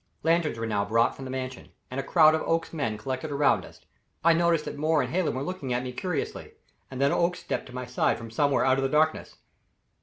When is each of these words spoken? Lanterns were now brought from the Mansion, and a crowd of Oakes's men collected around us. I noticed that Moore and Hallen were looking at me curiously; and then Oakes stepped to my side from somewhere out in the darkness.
Lanterns 0.23 0.57
were 0.57 0.65
now 0.65 0.83
brought 0.83 1.15
from 1.15 1.25
the 1.25 1.29
Mansion, 1.29 1.69
and 1.91 1.99
a 1.99 2.03
crowd 2.03 2.33
of 2.33 2.41
Oakes's 2.41 2.73
men 2.73 2.97
collected 2.97 3.29
around 3.29 3.63
us. 3.63 3.81
I 4.23 4.33
noticed 4.33 4.65
that 4.65 4.75
Moore 4.75 5.03
and 5.03 5.13
Hallen 5.13 5.35
were 5.35 5.43
looking 5.43 5.73
at 5.73 5.83
me 5.83 5.91
curiously; 5.91 6.53
and 6.89 6.99
then 6.99 7.11
Oakes 7.11 7.37
stepped 7.37 7.67
to 7.67 7.75
my 7.75 7.85
side 7.85 8.17
from 8.17 8.31
somewhere 8.31 8.65
out 8.65 8.79
in 8.79 8.83
the 8.83 8.89
darkness. 8.89 9.37